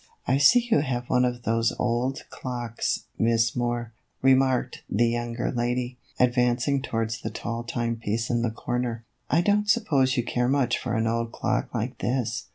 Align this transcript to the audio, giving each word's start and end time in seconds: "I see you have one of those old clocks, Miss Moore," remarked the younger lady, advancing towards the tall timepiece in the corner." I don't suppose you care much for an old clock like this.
"I 0.27 0.39
see 0.39 0.67
you 0.71 0.79
have 0.79 1.11
one 1.11 1.25
of 1.25 1.43
those 1.43 1.75
old 1.77 2.23
clocks, 2.31 3.03
Miss 3.19 3.55
Moore," 3.55 3.93
remarked 4.23 4.81
the 4.89 5.05
younger 5.07 5.51
lady, 5.51 5.99
advancing 6.19 6.81
towards 6.81 7.21
the 7.21 7.29
tall 7.29 7.63
timepiece 7.63 8.27
in 8.31 8.41
the 8.41 8.49
corner." 8.49 9.05
I 9.29 9.41
don't 9.41 9.69
suppose 9.69 10.17
you 10.17 10.23
care 10.23 10.47
much 10.47 10.79
for 10.79 10.95
an 10.95 11.05
old 11.05 11.31
clock 11.31 11.71
like 11.75 11.99
this. 11.99 12.45